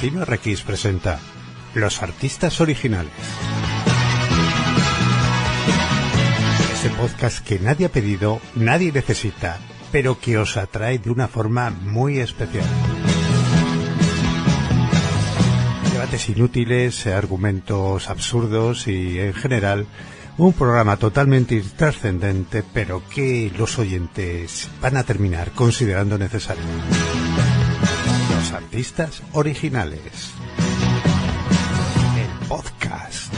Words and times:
Destino 0.00 0.24
RX 0.24 0.62
presenta 0.62 1.20
Los 1.74 2.02
artistas 2.02 2.62
originales. 2.62 3.12
Ese 6.72 6.88
podcast 6.88 7.46
que 7.46 7.58
nadie 7.58 7.84
ha 7.84 7.90
pedido, 7.90 8.40
nadie 8.54 8.92
necesita, 8.92 9.58
pero 9.92 10.18
que 10.18 10.38
os 10.38 10.56
atrae 10.56 10.98
de 10.98 11.10
una 11.10 11.28
forma 11.28 11.68
muy 11.68 12.18
especial. 12.18 12.64
Debates 15.92 16.30
inútiles, 16.30 17.06
argumentos 17.06 18.08
absurdos 18.08 18.88
y, 18.88 19.18
en 19.18 19.34
general, 19.34 19.86
un 20.38 20.54
programa 20.54 20.96
totalmente 20.96 21.56
intrascendente, 21.56 22.64
pero 22.72 23.02
que 23.10 23.52
los 23.54 23.78
oyentes 23.78 24.70
van 24.80 24.96
a 24.96 25.02
terminar 25.02 25.50
considerando 25.50 26.16
necesario. 26.16 26.64
Los 28.40 28.52
artistas 28.52 29.22
originales. 29.34 30.32
El 32.16 32.48
podcast. 32.48 33.34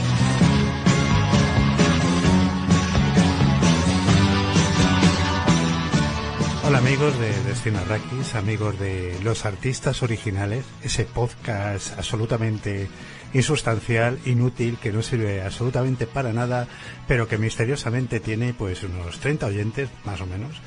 Hola 6.65 6.77
amigos 6.77 7.19
de 7.19 7.43
Destino 7.43 7.79
Arrakis, 7.79 8.35
amigos 8.35 8.79
de 8.79 9.19
Los 9.23 9.43
Artistas 9.43 10.01
Originales, 10.03 10.63
ese 10.81 11.03
podcast 11.03 11.97
absolutamente 11.97 12.87
insustancial, 13.33 14.19
inútil, 14.25 14.77
que 14.77 14.93
no 14.93 15.01
sirve 15.01 15.41
absolutamente 15.41 16.07
para 16.07 16.31
nada, 16.31 16.65
pero 17.09 17.27
que 17.27 17.37
misteriosamente 17.37 18.21
tiene 18.21 18.53
pues 18.53 18.83
unos 18.83 19.19
30 19.19 19.47
oyentes, 19.47 19.89
más 20.05 20.21
o 20.21 20.25
menos, 20.25 20.61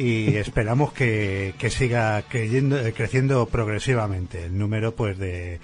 y 0.00 0.36
esperamos 0.36 0.94
que, 0.94 1.54
que 1.58 1.68
siga 1.68 2.22
creyendo, 2.22 2.78
creciendo 2.94 3.46
progresivamente 3.46 4.44
el 4.44 4.56
número 4.56 4.94
pues 4.94 5.18
de, 5.18 5.60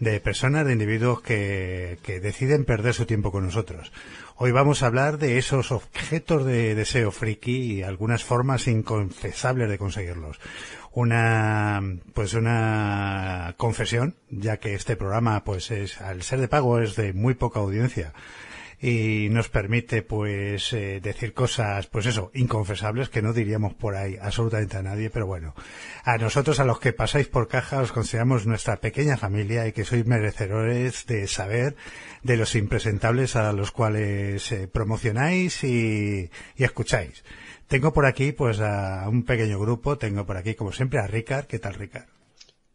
de 0.00 0.18
personas, 0.18 0.66
de 0.66 0.72
individuos 0.72 1.22
que, 1.22 1.98
que 2.02 2.18
deciden 2.18 2.64
perder 2.64 2.94
su 2.94 3.06
tiempo 3.06 3.30
con 3.30 3.44
nosotros. 3.44 3.92
Hoy 4.34 4.50
vamos 4.50 4.82
a 4.82 4.86
hablar 4.86 5.18
de 5.18 5.38
esos 5.38 5.70
objetos 5.70 6.44
de 6.44 6.74
deseo 6.74 7.12
friki 7.12 7.74
y 7.74 7.82
algunas 7.82 8.24
formas 8.24 8.66
inconfesables 8.66 9.70
de 9.70 9.78
conseguirlos. 9.78 10.40
Una, 10.92 11.80
pues 12.12 12.34
una 12.34 13.54
confesión, 13.56 14.16
ya 14.30 14.56
que 14.56 14.74
este 14.74 14.96
programa, 14.96 15.44
pues 15.44 15.70
es, 15.70 16.00
al 16.00 16.22
ser 16.22 16.40
de 16.40 16.48
pago 16.48 16.80
es 16.80 16.96
de 16.96 17.12
muy 17.12 17.34
poca 17.34 17.60
audiencia 17.60 18.12
y 18.80 19.28
nos 19.30 19.48
permite 19.48 20.02
pues 20.02 20.72
eh, 20.72 21.00
decir 21.02 21.32
cosas 21.32 21.86
pues 21.86 22.06
eso 22.06 22.30
inconfesables 22.34 23.08
que 23.08 23.22
no 23.22 23.32
diríamos 23.32 23.74
por 23.74 23.96
ahí 23.96 24.16
absolutamente 24.20 24.76
a 24.76 24.82
nadie 24.82 25.10
pero 25.10 25.26
bueno. 25.26 25.54
A 26.04 26.18
nosotros 26.18 26.60
a 26.60 26.64
los 26.64 26.78
que 26.80 26.92
pasáis 26.92 27.28
por 27.28 27.48
caja 27.48 27.80
os 27.80 27.92
consideramos 27.92 28.46
nuestra 28.46 28.76
pequeña 28.76 29.16
familia 29.16 29.66
y 29.66 29.72
que 29.72 29.84
sois 29.84 30.06
merecedores 30.06 31.06
de 31.06 31.26
saber 31.26 31.76
de 32.22 32.36
los 32.36 32.54
impresentables 32.54 33.36
a 33.36 33.52
los 33.52 33.70
cuales 33.70 34.52
eh, 34.52 34.68
promocionáis 34.68 35.64
y, 35.64 36.30
y 36.56 36.64
escucháis. 36.64 37.24
Tengo 37.68 37.92
por 37.92 38.06
aquí 38.06 38.32
pues 38.32 38.60
a 38.60 39.08
un 39.08 39.24
pequeño 39.24 39.58
grupo. 39.58 39.98
Tengo 39.98 40.24
por 40.24 40.36
aquí 40.36 40.54
como 40.54 40.72
siempre 40.72 41.00
a 41.00 41.06
Ricard. 41.06 41.46
¿qué 41.46 41.58
tal 41.58 41.74
Ricard? 41.74 42.15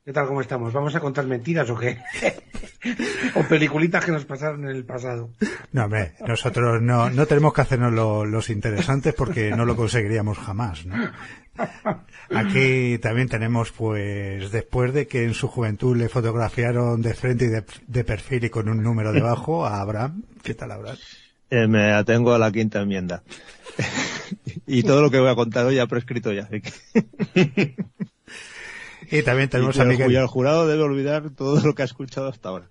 ¿Qué 0.04 0.14
tal? 0.14 0.26
¿Cómo 0.28 0.42
estamos? 0.42 0.74
¿Vamos 0.74 0.96
a 0.96 1.00
contar 1.00 1.28
mentiras 1.28 1.70
o 1.70 1.78
qué? 1.78 2.00
¿O 3.36 3.44
peliculitas 3.44 4.04
que 4.04 4.12
nos 4.12 4.26
pasaron 4.26 4.64
en 4.64 4.76
el 4.76 4.84
pasado? 4.84 5.30
No, 5.74 5.86
hombre, 5.86 6.14
nosotros 6.28 6.82
no, 6.82 7.12
no 7.12 7.28
tenemos 7.28 7.54
que 7.54 7.62
hacernos 7.62 7.94
lo- 7.94 8.26
los 8.26 8.50
interesantes 8.50 9.14
porque 9.14 9.52
no 9.52 9.64
lo 9.64 9.76
conseguiríamos 9.76 10.40
jamás, 10.40 10.88
¿no? 10.88 10.96
Aquí 12.34 12.98
también 12.98 13.30
tenemos, 13.30 13.72
pues, 13.72 14.52
después 14.52 14.92
de 14.94 15.06
que 15.08 15.24
en 15.24 15.36
su 15.36 15.48
juventud 15.48 15.96
le 15.96 16.10
fotografiaron 16.10 17.04
de 17.04 17.14
frente 17.14 17.46
y 17.46 17.50
de, 17.50 17.64
de 17.86 18.04
perfil 18.04 18.46
y 18.46 18.50
con 18.50 18.70
un 18.70 18.82
número 18.82 19.12
debajo, 19.14 19.68
a 19.68 19.82
Abraham. 19.82 20.24
¿Qué 20.42 20.56
tal, 20.56 20.72
Abraham? 20.72 20.98
Eh, 21.52 21.68
me 21.68 21.92
atengo 21.94 22.34
a 22.34 22.40
la 22.40 22.52
quinta 22.52 22.82
enmienda. 22.82 23.22
y 24.66 24.82
todo 24.82 25.04
lo 25.04 25.12
que 25.12 25.20
voy 25.20 25.30
a 25.30 25.36
contar 25.36 25.66
hoy 25.68 25.78
ha 25.78 25.86
prescrito 25.86 26.34
ya. 26.34 26.44
así 26.50 26.62
que- 26.62 27.76
Y 29.12 29.24
también 29.24 29.50
tenemos 29.50 29.76
y, 29.76 29.80
a 29.80 29.84
el- 29.84 29.90
Miguel. 29.90 30.12
y 30.12 30.16
el 30.16 30.28
jurado 30.28 30.68
debe 30.68 30.84
olvidar 30.84 31.30
todo 31.32 31.60
lo 31.66 31.76
que 31.76 31.82
ha 31.82 31.86
escuchado 31.86 32.28
hasta 32.30 32.50
ahora. 32.50 32.68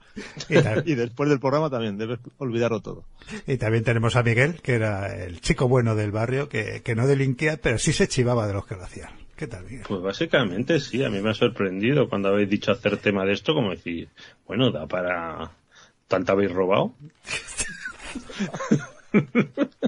Y 0.86 0.94
después 0.94 1.28
del 1.28 1.38
programa 1.38 1.68
también 1.70 1.98
debe 1.98 2.18
olvidarlo 2.38 2.80
todo. 2.80 3.04
y 3.46 3.56
también 3.58 3.84
tenemos 3.84 4.16
a 4.16 4.22
Miguel, 4.22 4.60
que 4.62 4.72
era 4.74 5.14
el 5.22 5.40
chico 5.40 5.68
bueno 5.68 5.94
del 5.94 6.10
barrio, 6.12 6.48
que, 6.48 6.80
que 6.82 6.94
no 6.94 7.06
delinquía, 7.06 7.58
pero 7.60 7.78
sí 7.78 7.92
se 7.92 8.08
chivaba 8.08 8.46
de 8.46 8.54
los 8.54 8.66
que 8.66 8.74
lo 8.76 8.82
hacían. 8.84 9.10
¿Qué 9.36 9.46
tal, 9.46 9.64
Miguel? 9.64 9.84
Pues 9.88 10.02
básicamente 10.02 10.80
sí, 10.80 11.02
a 11.04 11.08
mí 11.10 11.20
me 11.20 11.30
ha 11.30 11.34
sorprendido 11.34 12.08
cuando 12.08 12.28
habéis 12.28 12.50
dicho 12.50 12.72
hacer 12.72 12.96
tema 12.98 13.24
de 13.24 13.32
esto, 13.32 13.54
como 13.54 13.70
decir, 13.70 14.08
bueno, 14.46 14.70
da 14.70 14.86
para... 14.86 15.50
¿Tanto 16.08 16.32
habéis 16.32 16.50
robado? 16.52 16.92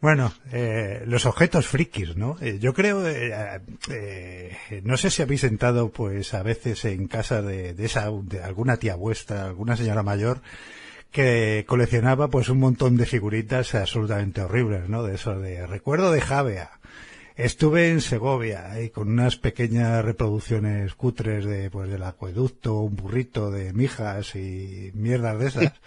Bueno, 0.00 0.32
eh, 0.52 1.02
los 1.06 1.26
objetos 1.26 1.66
frikis, 1.66 2.16
¿no? 2.16 2.36
Eh, 2.40 2.58
yo 2.60 2.72
creo, 2.72 3.04
eh, 3.08 3.68
eh, 3.90 4.80
no 4.84 4.96
sé 4.96 5.10
si 5.10 5.22
habéis 5.22 5.40
sentado, 5.40 5.90
pues, 5.90 6.34
a 6.34 6.44
veces 6.44 6.84
en 6.84 7.08
casa 7.08 7.42
de, 7.42 7.74
de 7.74 7.86
esa, 7.86 8.08
de 8.22 8.40
alguna 8.40 8.76
tía 8.76 8.94
vuestra, 8.94 9.46
alguna 9.46 9.76
señora 9.76 10.04
mayor, 10.04 10.40
que 11.10 11.64
coleccionaba, 11.66 12.28
pues, 12.28 12.48
un 12.48 12.60
montón 12.60 12.96
de 12.96 13.06
figuritas 13.06 13.74
absolutamente 13.74 14.40
horribles, 14.40 14.88
¿no? 14.88 15.02
De 15.02 15.16
eso 15.16 15.36
de 15.40 15.66
recuerdo 15.66 16.12
de 16.12 16.20
Javea. 16.20 16.78
Estuve 17.34 17.90
en 17.90 18.00
Segovia 18.00 18.80
y 18.80 18.90
con 18.90 19.08
unas 19.08 19.36
pequeñas 19.36 20.04
reproducciones 20.04 20.94
cutres 20.94 21.44
de, 21.44 21.70
pues, 21.70 21.90
del 21.90 22.04
acueducto, 22.04 22.80
un 22.80 22.94
burrito 22.94 23.50
de 23.50 23.72
mijas 23.72 24.36
y 24.36 24.92
mierdas 24.94 25.38
de 25.40 25.46
esas. 25.48 25.72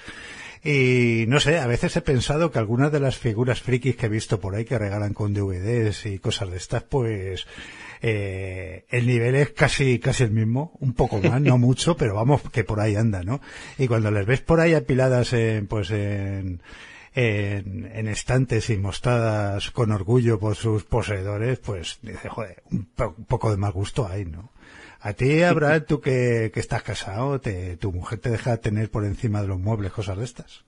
Y 0.64 1.26
no 1.28 1.40
sé, 1.40 1.58
a 1.60 1.66
veces 1.68 1.96
he 1.96 2.02
pensado 2.02 2.52
que 2.52 2.60
algunas 2.60 2.92
de 2.92 3.00
las 3.00 3.18
figuras 3.18 3.62
frikis 3.62 3.96
que 3.96 4.06
he 4.06 4.10
visto 4.10 4.40
por 4.40 4.54
ahí 4.56 4.64
que 4.66 4.78
regalan 4.78 5.14
con 5.14 5.34
DVDs 5.34 6.06
y 6.06 6.20
cosas 6.20 6.52
de 6.52 6.58
estas, 6.58 6.84
pues 6.84 7.48
eh, 8.02 8.86
el 8.90 9.08
nivel 9.08 9.36
es 9.36 9.50
casi 9.52 9.98
casi 10.00 10.24
el 10.24 10.32
mismo, 10.32 10.74
un 10.80 10.94
poco 10.94 11.20
más, 11.20 11.42
no 11.42 11.58
mucho, 11.60 11.98
pero 11.98 12.14
vamos 12.16 12.42
que 12.52 12.64
por 12.64 12.80
ahí 12.80 12.96
anda, 12.96 13.24
¿no? 13.24 13.42
Y 13.78 13.88
cuando 13.88 14.12
les 14.12 14.26
ves 14.26 14.42
por 14.42 14.60
ahí 14.60 14.74
apiladas 14.74 15.34
en, 15.34 15.68
pues 15.68 15.90
en 15.92 16.62
en, 17.14 17.92
en 17.94 18.08
estantes 18.08 18.70
y 18.70 18.78
mostradas 18.78 19.70
con 19.72 19.92
orgullo 19.92 20.40
por 20.40 20.56
sus 20.56 20.86
poseedores, 20.86 21.60
pues 21.60 22.00
dice, 22.02 22.30
joder, 22.30 22.64
un, 22.72 22.86
po- 22.86 23.14
un 23.18 23.26
poco 23.26 23.52
de 23.52 23.58
mal 23.58 23.74
gusto 23.74 24.08
hay, 24.08 24.24
¿no? 24.24 24.54
A 25.02 25.14
ti, 25.14 25.42
Abraham, 25.44 25.84
tú 25.88 26.00
que, 26.00 26.52
que 26.54 26.60
estás 26.60 26.84
casado, 26.84 27.40
te, 27.40 27.78
tu 27.78 27.92
mujer 27.92 28.20
te 28.20 28.30
deja 28.30 28.58
tener 28.58 28.90
por 28.90 29.06
encima 29.06 29.42
de 29.42 29.48
los 29.48 29.60
muebles 29.60 29.92
cosas 29.92 30.18
de 30.18 30.24
estas. 30.24 30.64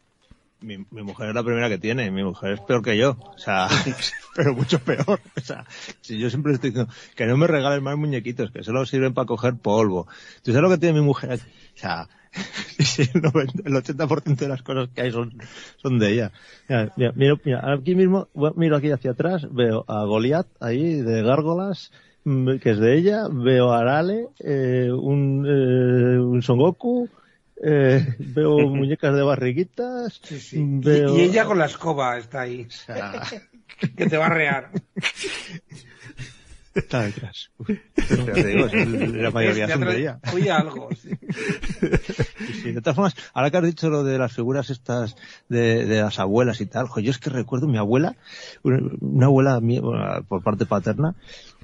Mi, 0.59 0.77
mi 0.77 1.03
mujer 1.03 1.29
es 1.29 1.35
la 1.35 1.43
primera 1.43 1.67
que 1.67 1.77
tiene, 1.77 2.09
mi 2.09 2.23
mujer 2.23 2.53
es 2.53 2.61
peor 2.61 2.81
que 2.81 2.97
yo, 2.97 3.17
o 3.19 3.37
sea, 3.37 3.67
pero 4.35 4.53
mucho 4.53 4.79
peor. 4.79 5.19
O 5.35 5.41
sea, 5.41 5.65
si 5.99 6.17
yo 6.17 6.29
siempre 6.29 6.53
estoy 6.53 6.69
diciendo 6.69 6.93
que 7.15 7.25
no 7.25 7.35
me 7.35 7.47
regalen 7.47 7.83
más 7.83 7.97
muñequitos, 7.97 8.49
que 8.51 8.63
solo 8.63 8.85
sirven 8.85 9.13
para 9.13 9.25
coger 9.25 9.55
polvo. 9.55 10.07
¿Tú 10.41 10.51
sabes 10.51 10.63
lo 10.63 10.69
que 10.69 10.77
tiene 10.77 11.01
mi 11.01 11.05
mujer? 11.05 11.41
O 11.75 11.77
sea, 11.77 12.07
el 13.13 13.21
90 13.21 13.61
el 13.65 13.73
80% 13.73 14.35
de 14.35 14.47
las 14.47 14.63
cosas 14.63 14.89
que 14.95 15.01
hay 15.01 15.11
son, 15.11 15.37
son 15.81 15.99
de 15.99 16.13
ella. 16.13 16.31
Mira, 16.69 17.13
mira, 17.15 17.35
mira, 17.43 17.73
aquí 17.73 17.95
mismo, 17.95 18.29
miro 18.55 18.77
aquí 18.77 18.89
hacia 18.89 19.11
atrás, 19.11 19.47
veo 19.51 19.83
a 19.87 20.05
Goliath 20.05 20.47
ahí 20.61 21.01
de 21.01 21.23
gárgolas, 21.23 21.91
que 22.23 22.71
es 22.71 22.79
de 22.79 22.97
ella, 22.97 23.27
veo 23.29 23.71
a 23.71 23.79
Arale, 23.79 24.27
eh, 24.39 24.89
un, 24.91 25.45
eh, 25.47 26.19
un 26.19 26.41
Son 26.41 26.57
Goku, 26.57 27.09
eh, 27.61 28.15
veo 28.19 28.57
muñecas 28.69 29.15
de 29.15 29.23
barriguitas, 29.23 30.21
Sí, 30.23 30.39
sí. 30.39 30.59
Y- 30.59 30.79
veo... 30.79 31.17
Y, 31.17 31.21
ella 31.21 31.45
con 31.45 31.59
la 31.59 31.65
escoba 31.65 32.17
está 32.17 32.41
ahí, 32.41 32.65
o 32.67 32.71
sea, 32.71 33.23
que 33.95 34.05
te 34.05 34.17
va 34.17 34.27
a 34.27 34.33
rear. 34.33 34.71
Está 36.73 37.03
detrás. 37.03 37.51
Te 37.95 38.43
digo, 38.43 38.67
la 38.67 39.31
mayoría 39.31 39.67
son 39.67 39.81
de 39.81 39.99
ella. 39.99 40.19
Oye 40.33 40.49
algo, 40.49 40.89
sí. 41.01 41.09
Sí, 42.61 42.71
de 42.71 42.81
todas 42.81 42.95
formas, 42.95 43.15
ahora 43.33 43.51
que 43.51 43.57
has 43.57 43.63
dicho 43.63 43.89
lo 43.89 44.03
de 44.03 44.17
las 44.17 44.33
figuras 44.33 44.69
estas 44.69 45.15
de, 45.49 45.85
de 45.85 46.01
las 46.01 46.19
abuelas 46.19 46.61
y 46.61 46.65
tal, 46.65 46.87
jo, 46.87 46.99
yo 46.99 47.11
es 47.11 47.19
que 47.19 47.29
recuerdo 47.29 47.67
mi 47.67 47.77
abuela, 47.77 48.15
una, 48.63 48.79
una 49.01 49.25
abuela 49.27 49.59
mía, 49.61 49.81
por 50.27 50.41
parte 50.41 50.65
paterna, 50.65 51.15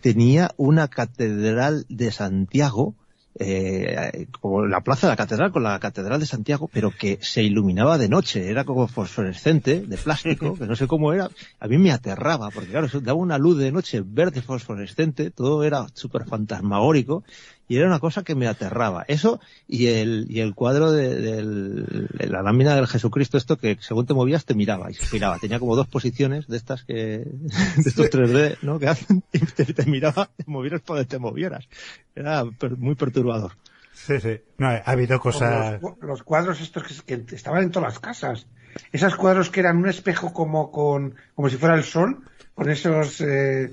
tenía 0.01 0.51
una 0.57 0.87
catedral 0.87 1.85
de 1.89 2.11
Santiago, 2.11 2.95
eh, 3.39 4.27
como 4.39 4.65
la 4.65 4.81
plaza 4.81 5.07
de 5.07 5.13
la 5.13 5.17
catedral 5.17 5.51
con 5.51 5.63
la 5.63 5.79
catedral 5.79 6.19
de 6.19 6.25
Santiago, 6.25 6.69
pero 6.71 6.91
que 6.91 7.17
se 7.21 7.41
iluminaba 7.41 7.97
de 7.97 8.09
noche, 8.09 8.49
era 8.49 8.65
como 8.65 8.87
fosforescente, 8.87 9.81
de 9.81 9.97
plástico, 9.97 10.55
que 10.59 10.67
no 10.67 10.75
sé 10.75 10.87
cómo 10.87 11.13
era, 11.13 11.29
a 11.59 11.67
mí 11.67 11.77
me 11.77 11.91
aterraba, 11.91 12.49
porque 12.51 12.69
claro, 12.69 12.87
eso 12.87 12.99
daba 12.99 13.17
una 13.17 13.37
luz 13.37 13.57
de 13.57 13.71
noche 13.71 14.03
verde 14.05 14.41
fosforescente, 14.41 15.31
todo 15.31 15.63
era 15.63 15.87
súper 15.93 16.25
fantasmagórico, 16.25 17.23
y 17.69 17.77
era 17.77 17.87
una 17.87 17.99
cosa 17.99 18.23
que 18.23 18.35
me 18.35 18.47
aterraba. 18.47 19.05
Eso 19.07 19.39
y 19.67 19.87
el, 19.87 20.25
y 20.29 20.41
el 20.41 20.53
cuadro 20.55 20.91
de, 20.91 21.15
del- 21.15 22.07
de 22.11 22.27
la 22.27 22.41
lámina 22.41 22.75
del 22.75 22.87
Jesucristo, 22.87 23.37
esto 23.37 23.57
que 23.57 23.77
según 23.79 24.05
te 24.05 24.13
movías 24.13 24.43
te 24.43 24.55
miraba 24.55 24.91
y 24.91 24.95
se 24.95 25.05
giraba. 25.05 25.37
Tenía 25.39 25.59
como 25.59 25.77
dos 25.77 25.87
posiciones 25.87 26.47
de 26.47 26.57
estas 26.57 26.83
que, 26.83 26.95
de 27.25 27.85
estos 27.85 28.07
3D, 28.09 28.57
¿no? 28.63 28.79
Que 28.79 28.87
hacen 28.89 29.23
y 29.31 29.39
te, 29.39 29.65
te 29.73 29.85
miraba, 29.85 30.29
te 30.35 30.43
movieras 30.47 30.81
por 30.81 30.97
donde 30.97 31.07
te 31.09 31.19
movieras. 31.19 31.69
Era 32.15 32.43
per- 32.45 32.75
muy 32.77 32.95
perturbador. 32.95 33.53
Sí, 33.93 34.19
sí. 34.19 34.39
No, 34.57 34.67
ha 34.67 34.77
habido 34.85 35.19
Como 35.19 35.33
cosas... 35.33 35.81
Los, 35.81 35.93
los 36.01 36.23
cuadros 36.23 36.61
estos 36.61 37.03
que, 37.03 37.23
que 37.25 37.35
estaban 37.35 37.63
en 37.63 37.71
todas 37.71 37.93
las 37.93 37.99
casas. 37.99 38.47
Esos 38.91 39.15
cuadros 39.15 39.49
que 39.49 39.59
eran 39.59 39.77
un 39.77 39.89
espejo 39.89 40.33
como 40.33 40.71
con, 40.71 41.15
como 41.35 41.49
si 41.49 41.57
fuera 41.57 41.75
el 41.75 41.83
sol, 41.83 42.23
con 42.55 42.69
esos 42.69 43.19
eh, 43.21 43.71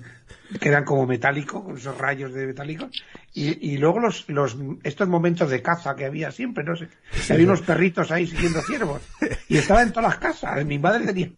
que 0.61 0.69
eran 0.69 0.85
como 0.85 1.07
metálicos, 1.07 1.65
con 1.65 1.77
esos 1.77 1.97
rayos 1.97 2.33
de 2.33 2.47
metálicos, 2.47 2.91
y, 3.33 3.73
y 3.73 3.79
luego 3.79 4.01
los, 4.01 4.29
los 4.29 4.57
estos 4.83 5.09
momentos 5.09 5.51
de 5.51 5.63
caza 5.63 5.97
que 5.97 6.07
había 6.07 6.31
siempre, 6.31 6.65
no 6.65 6.77
sé, 6.77 6.89
había 7.31 7.47
unos 7.47 7.63
perritos 7.63 8.11
ahí 8.11 8.27
siguiendo 8.27 8.63
ciervos, 8.63 9.03
y 9.49 9.59
estaba 9.59 9.83
en 9.83 9.93
todas 9.93 10.11
las 10.11 10.19
casas. 10.19 10.65
Mi 10.65 10.79
madre 10.79 11.07
tenía, 11.07 11.31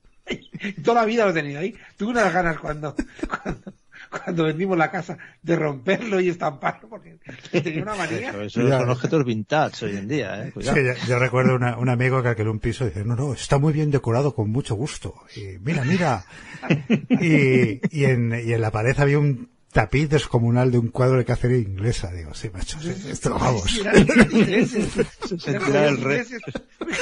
toda 0.82 1.02
la 1.02 1.06
vida 1.06 1.26
lo 1.26 1.32
tenía 1.32 1.60
ahí. 1.60 1.74
Tuve 1.96 2.10
unas 2.10 2.32
ganas 2.32 2.58
cuando, 2.58 2.94
cuando, 3.42 3.72
cuando 4.10 4.44
vendimos 4.44 4.76
la 4.78 4.90
casa 4.90 5.18
de 5.42 5.56
romperlo 5.56 6.20
y 6.20 6.28
estamparlo, 6.28 6.88
porque 6.88 7.18
tenía 7.50 7.82
una 7.82 7.94
manía. 7.94 8.30
Eso, 8.30 8.42
eso 8.42 8.68
Ya. 8.68 8.78
son 8.78 8.90
objetos 8.90 9.24
vintage 9.24 9.86
hoy 9.86 9.96
en 9.96 10.08
día, 10.08 10.46
¿eh? 10.46 10.52
Cuidado. 10.52 10.76
Sí, 10.76 10.82
yo, 10.84 10.92
yo 11.08 11.18
recuerdo 11.18 11.54
una- 11.54 11.76
un 11.78 11.88
amigo 11.88 12.22
que 12.22 12.28
alquiló 12.28 12.50
un 12.50 12.58
piso 12.60 12.84
y 12.84 12.88
dice, 12.88 13.04
no, 13.04 13.16
no, 13.16 13.32
está 13.32 13.58
muy 13.58 13.72
bien 13.72 13.90
decorado 13.90 14.34
con 14.34 14.50
mucho 14.50 14.74
gusto. 14.74 15.14
Y 15.36 15.58
mira, 15.60 15.84
mira. 15.84 16.24
Y, 17.08 17.80
y, 17.96 18.04
en, 18.04 18.32
y 18.44 18.52
en 18.52 18.60
la 18.60 18.70
pared 18.70 18.98
había 18.98 19.18
un 19.18 19.48
tapiz 19.72 20.08
descomunal 20.08 20.70
de 20.72 20.78
un 20.78 20.88
cuadro 20.88 21.18
de 21.18 21.24
cacería 21.24 21.58
inglesa. 21.58 22.10
Digo, 22.12 22.34
sí, 22.34 22.50
macho, 22.52 22.80
sí, 22.80 22.92
esto 23.10 23.30
vamos. 23.38 23.64
Se 25.28 25.38
sentirá 25.38 25.88
el 25.88 26.00
rey. 26.02 26.22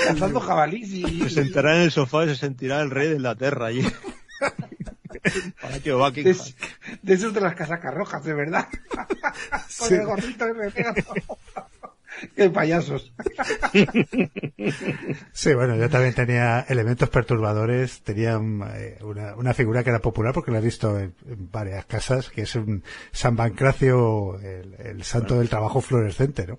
Cazando 0.06 0.40
jabalís 0.40 0.88
y... 0.92 1.20
Se 1.22 1.30
sentará 1.30 1.76
en 1.76 1.82
el 1.82 1.90
sofá 1.90 2.24
y 2.24 2.28
se 2.28 2.36
sentirá 2.36 2.80
el 2.82 2.90
rey 2.90 3.08
de 3.08 3.14
Inglaterra 3.16 3.66
allí. 3.66 3.82
De, 6.22 6.36
de 7.02 7.14
esos 7.14 7.34
de 7.34 7.40
las 7.40 7.54
casacas 7.54 7.92
rojas, 7.94 8.24
de 8.24 8.34
verdad. 8.34 8.66
Con 9.78 9.88
Sí. 9.88 9.94
el 9.94 10.06
gorrito 10.06 10.46
de. 10.46 11.04
Qué 12.34 12.50
payasos. 12.50 13.12
Sí, 15.32 15.54
bueno, 15.54 15.76
yo 15.76 15.88
también 15.90 16.14
tenía 16.14 16.60
elementos 16.68 17.08
perturbadores. 17.08 18.00
Tenía 18.02 18.38
un, 18.38 18.64
eh, 18.74 18.98
una, 19.02 19.34
una 19.36 19.54
figura 19.54 19.84
que 19.84 19.90
era 19.90 20.00
popular 20.00 20.32
porque 20.32 20.50
la 20.50 20.58
he 20.58 20.62
visto 20.62 20.98
en, 20.98 21.14
en 21.28 21.50
varias 21.50 21.84
casas, 21.86 22.30
que 22.30 22.42
es 22.42 22.54
un 22.54 22.82
San 23.12 23.36
Pancracio, 23.36 24.38
el, 24.40 24.74
el 24.78 25.02
santo 25.04 25.38
del 25.38 25.48
trabajo 25.48 25.80
fluorescente, 25.80 26.46
¿no? 26.46 26.58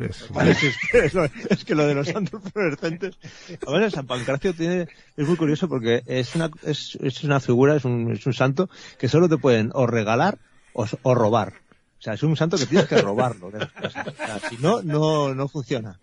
Es- 0.00 0.30
Es, 0.48 0.76
que, 0.90 0.98
es 1.06 1.14
lo- 1.14 1.24
es 1.24 1.64
que 1.64 1.74
lo 1.74 1.86
de 1.86 1.94
los 1.94 2.08
santos 2.08 2.40
fluorescentes. 2.52 3.18
Además, 3.66 3.92
San 3.92 4.06
Pancracio 4.06 4.54
tiene, 4.54 4.88
es 5.16 5.26
muy 5.28 5.36
curioso 5.36 5.68
porque 5.68 6.02
es 6.06 6.34
una, 6.34 6.50
es, 6.62 6.96
es 7.02 7.24
una 7.24 7.40
figura, 7.40 7.76
es 7.76 7.84
un, 7.84 8.12
es 8.12 8.24
un 8.26 8.32
santo 8.32 8.70
que 8.98 9.08
solo 9.08 9.28
te 9.28 9.36
pueden 9.36 9.70
o 9.74 9.86
regalar 9.86 10.38
o, 10.72 10.86
o 11.02 11.14
robar. 11.14 11.54
O 12.02 12.04
sea, 12.04 12.14
es 12.14 12.22
un 12.24 12.36
santo 12.36 12.56
que 12.58 12.66
tienes 12.66 12.88
que 12.88 13.00
robarlo. 13.00 13.52
de 13.52 13.60
las 13.60 13.70
sea, 13.94 14.40
si 14.48 14.56
no, 14.58 14.82
no, 14.82 15.32
no 15.36 15.46
funciona. 15.46 16.00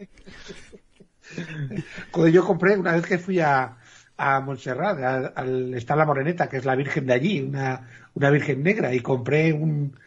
Cuando 2.09 2.29
yo 2.29 2.45
compré, 2.45 2.77
una 2.77 2.93
vez 2.93 3.05
que 3.05 3.19
fui 3.19 3.41
a, 3.41 3.75
a 4.15 4.39
Montserrat, 4.39 4.97
a- 4.99 5.27
al, 5.35 5.73
está 5.73 5.97
la 5.97 6.05
Moreneta, 6.05 6.47
que 6.47 6.55
es 6.55 6.63
la 6.63 6.75
Virgen 6.77 7.05
de 7.05 7.11
allí, 7.13 7.41
una, 7.41 7.85
una 8.13 8.29
Virgen 8.29 8.63
negra, 8.63 8.93
y 8.93 9.01
compré 9.01 9.51
un, 9.51 9.99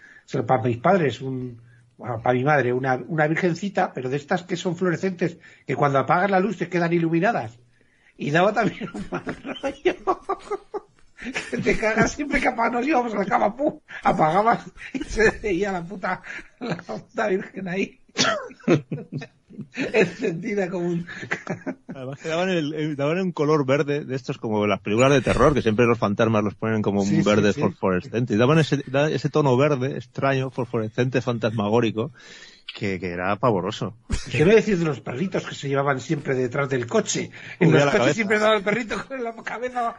para 0.46 0.62
mis 0.62 0.78
padres, 0.78 1.20
un, 1.20 1.60
para 1.98 2.32
mi 2.32 2.42
madre, 2.42 2.72
una, 2.72 2.96
una 3.06 3.26
virgencita, 3.26 3.92
pero 3.92 4.08
de 4.08 4.16
estas 4.16 4.44
que 4.44 4.56
son 4.56 4.76
fluorescentes, 4.76 5.36
que 5.66 5.76
cuando 5.76 5.98
apagas 5.98 6.30
la 6.30 6.40
luz 6.40 6.56
te 6.56 6.70
quedan 6.70 6.94
iluminadas. 6.94 7.58
Y 8.16 8.30
daba 8.30 8.54
también 8.54 8.88
un 8.94 9.04
mal 9.10 9.24
rollo. 9.60 9.94
Que 11.50 11.58
te 11.58 11.76
cagas 11.78 12.12
siempre 12.12 12.40
que 12.40 12.50
nos 12.50 12.86
íbamos 12.86 13.14
a 13.14 13.18
la 13.18 13.24
cama, 13.24 13.56
¡pum! 13.56 13.78
apagabas 14.02 14.64
y 14.92 15.04
se 15.04 15.30
veía 15.30 15.72
la 15.72 15.82
puta, 15.82 16.22
la 16.60 16.76
puta 16.76 17.28
virgen 17.28 17.68
ahí. 17.68 18.00
Encendida 19.92 20.68
como 20.68 20.88
un... 20.88 21.06
Además 21.94 22.18
que 22.20 22.28
daban, 22.28 22.48
el, 22.50 22.74
el- 22.74 22.96
daban 22.96 23.20
un 23.20 23.32
color 23.32 23.64
verde 23.66 24.04
de 24.04 24.14
estos 24.16 24.38
como 24.38 24.66
las 24.66 24.80
películas 24.80 25.10
de 25.12 25.20
terror, 25.22 25.54
que 25.54 25.62
siempre 25.62 25.86
los 25.86 25.98
fantasmas 25.98 26.42
los 26.44 26.54
ponen 26.54 26.82
como 26.82 27.02
Sí, 27.04 27.16
un 27.16 27.22
sí, 27.24 27.28
verde 27.28 27.52
sí. 27.52 27.60
fosforescente. 27.60 28.34
Y 28.34 28.36
daban 28.36 28.58
ese, 28.58 28.82
da- 28.86 29.10
ese 29.10 29.28
tono 29.30 29.56
verde, 29.56 29.96
extraño, 29.96 30.50
fosforescente, 30.50 31.20
fantasmagórico, 31.20 32.12
que, 32.74 32.98
que 32.98 33.10
era 33.10 33.36
pavoroso. 33.36 33.96
¿Qué 34.30 34.44
me 34.44 34.54
decís 34.54 34.78
de 34.78 34.84
los 34.86 35.00
perritos 35.00 35.44
que 35.46 35.54
se 35.54 35.68
llevaban 35.68 36.00
siempre 36.00 36.34
detrás 36.34 36.68
del 36.70 36.86
coche? 36.86 37.30
En 37.60 37.68
Uy, 37.68 37.74
los 37.74 37.82
coches 37.84 37.98
cabeza. 37.98 38.14
siempre 38.14 38.38
daba 38.38 38.56
el 38.56 38.62
perrito 38.62 38.96
con 39.06 39.22
la 39.22 39.34
cabeza 39.36 39.94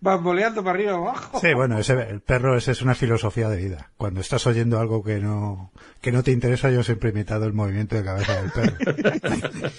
bamboleando 0.00 0.62
para 0.62 0.74
arriba 0.74 0.92
y 0.92 0.94
abajo. 0.94 1.40
Sí, 1.40 1.52
bueno, 1.54 1.78
ese, 1.78 1.94
el 1.94 2.20
perro 2.20 2.56
ese 2.56 2.72
es 2.72 2.82
una 2.82 2.94
filosofía 2.94 3.48
de 3.48 3.56
vida. 3.56 3.90
Cuando 3.96 4.20
estás 4.20 4.46
oyendo 4.46 4.78
algo 4.80 5.02
que 5.02 5.18
no, 5.18 5.72
que 6.00 6.12
no 6.12 6.22
te 6.22 6.30
interesa, 6.30 6.70
yo 6.70 6.82
siempre 6.82 7.10
he 7.10 7.12
imitado 7.12 7.44
el 7.46 7.52
movimiento 7.52 7.96
de 7.96 8.04
cabeza 8.04 8.40
del 8.42 8.50
perro. 8.52 8.76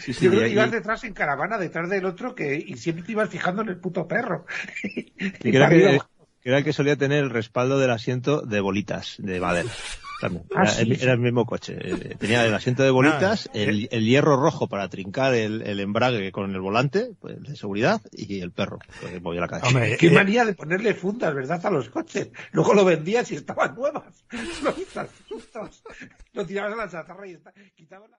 Sí, 0.00 0.12
sí, 0.12 0.24
Yo 0.24 0.30
creo 0.30 0.42
y- 0.42 0.44
que 0.44 0.50
y- 0.50 0.52
ibas 0.54 0.70
detrás 0.70 1.04
en 1.04 1.12
caravana, 1.14 1.58
detrás 1.58 1.88
del 1.90 2.04
otro, 2.04 2.34
que 2.34 2.54
y 2.56 2.76
siempre 2.76 3.04
te 3.04 3.12
ibas 3.12 3.28
fijando 3.28 3.62
en 3.62 3.68
el 3.68 3.76
puto 3.78 4.08
perro. 4.08 4.46
Y 4.82 5.12
era, 5.56 5.74
y 5.74 5.78
que, 5.78 5.88
abajo. 5.88 6.08
que 6.42 6.48
era 6.48 6.58
el 6.58 6.64
que 6.64 6.72
solía 6.72 6.96
tener 6.96 7.22
el 7.22 7.30
respaldo 7.30 7.78
del 7.78 7.90
asiento 7.90 8.40
de 8.42 8.60
bolitas, 8.60 9.16
de 9.18 9.40
madera. 9.40 9.68
También. 10.20 10.44
Ah, 10.54 10.64
era, 10.64 10.80
el, 10.82 10.96
sí. 10.98 11.02
era 11.02 11.12
el 11.14 11.18
mismo 11.18 11.46
coche. 11.46 11.78
Eh, 11.80 12.14
Tenía 12.18 12.44
el 12.44 12.52
asiento 12.52 12.82
de 12.82 12.90
bolitas, 12.90 13.46
Ah, 13.48 13.52
el, 13.54 13.88
el 13.90 14.04
hierro 14.04 14.36
rojo 14.36 14.68
para 14.68 14.86
trincar 14.90 15.32
el, 15.32 15.62
el 15.62 15.80
embrague 15.80 16.30
con 16.30 16.50
el 16.54 16.60
volante 16.60 17.12
pues, 17.20 17.40
de 17.42 17.56
seguridad 17.56 18.02
y 18.12 18.40
el 18.40 18.52
perro 18.52 18.80
que 19.00 19.18
movía 19.18 19.40
la 19.40 19.48
cabeza. 19.48 19.68
Hombre, 19.68 19.96
Qué 19.98 20.08
eh, 20.08 20.10
manía 20.10 20.44
de 20.44 20.52
ponerle 20.52 20.92
fundas, 20.92 21.34
¿verdad? 21.34 21.64
A 21.64 21.70
los 21.70 21.88
coches. 21.88 22.28
Luego 22.52 22.74
lo 22.74 22.84
vendías 22.84 23.30
y 23.32 23.36
estaban 23.36 23.74
nuevas. 23.74 24.22
Lo 26.34 26.46
tirabas 26.46 26.72
a 26.74 26.76
la 26.76 26.88
chatarra 26.90 27.26
y 27.26 27.32
está- 27.32 27.52
quitabas 27.74 28.10
la... 28.10 28.18